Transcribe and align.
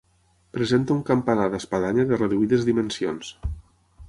Presenta 0.57 0.95
un 0.95 1.03
campanar 1.11 1.45
d'espadanya 1.57 2.09
de 2.13 2.21
reduïdes 2.23 2.67
dimensions. 2.71 3.35